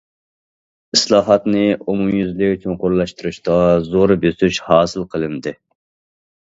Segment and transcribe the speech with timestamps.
[0.97, 3.59] ئىسلاھاتنى ئومۇميۈزلۈك چوڭقۇرلاشتۇرۇشتا
[3.93, 5.57] زور بۆسۈش ھاسىل قىلىندى.